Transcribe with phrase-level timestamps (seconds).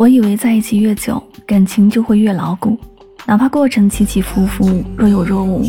[0.00, 2.74] 我以为在一起越久，感情就会越牢固，
[3.26, 5.62] 哪怕过程起起伏伏，若有若无。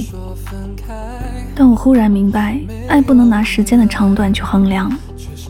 [1.54, 2.58] 但我忽然明白，
[2.88, 4.90] 爱不能拿时间的长短去衡量。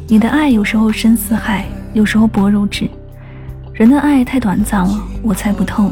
[0.07, 1.63] 你的爱有时候深似海，
[1.93, 2.89] 有时候薄如纸。
[3.71, 5.91] 人的爱太短暂了，我猜不透。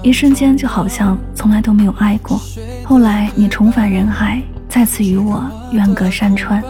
[0.00, 2.40] 一瞬间就好像从来都没有爱过。
[2.84, 5.42] 后来你重返人海，再次与我
[5.72, 6.62] 远隔山川。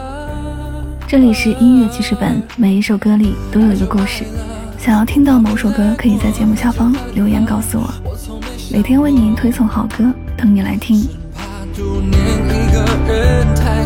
[1.07, 4.25] 这里是音乐记事本，每一首歌里都有一个故事。
[4.83, 7.93] 想要听到某首歌，可以在节目下方留言告诉我。
[8.73, 11.07] 每天为您推送好歌，等你来听。
[13.67, 13.80] 爱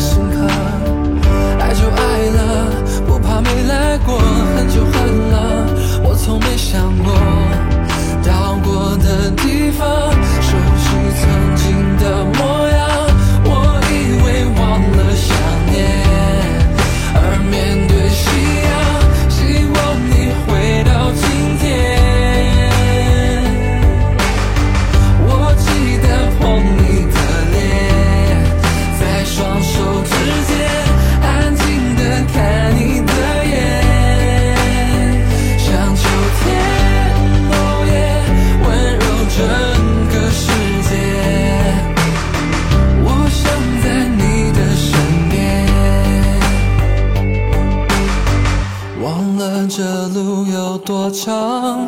[49.04, 51.86] 忘了这路有多长？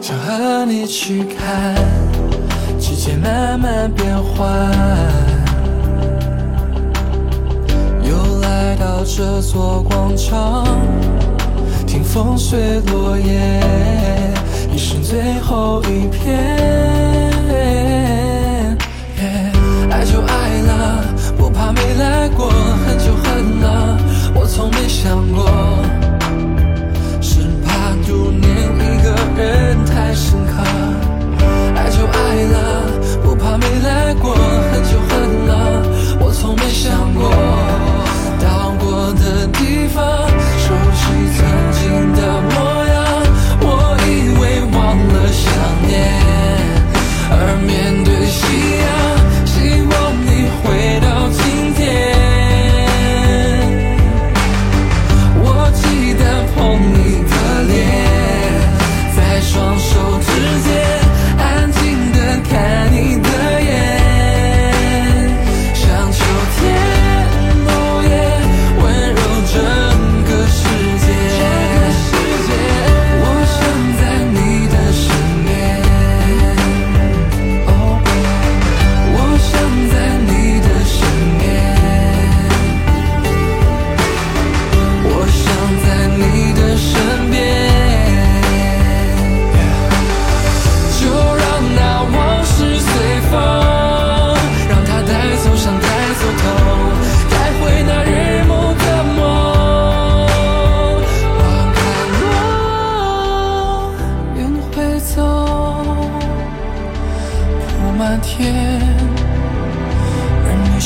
[0.00, 1.74] 想和你去看
[2.78, 4.48] 季节慢慢变换。
[8.02, 10.64] 又来到这座广场，
[11.86, 13.60] 听风吹落叶，
[14.72, 16.24] 一生最后一片。
[19.90, 20.33] 爱就爱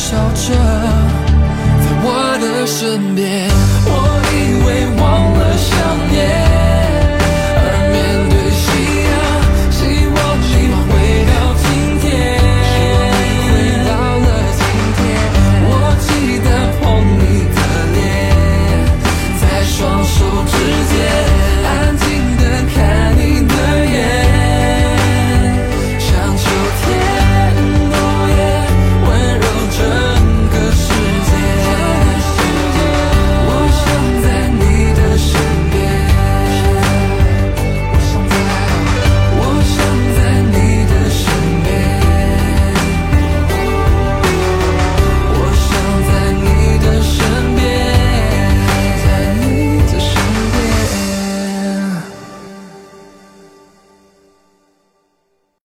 [0.08, 2.06] 笑着在我
[2.40, 3.46] 的身边，
[3.84, 3.92] 我
[4.32, 4.66] 以为
[4.98, 5.04] 忘
[5.34, 5.68] 了想
[6.10, 6.67] 念。